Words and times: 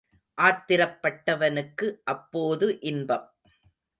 ஆத்திரப் 0.37 0.95
பட்டவனுக்கு 1.01 2.01
அப்போது 2.03 2.79
இன்பம். 2.81 3.27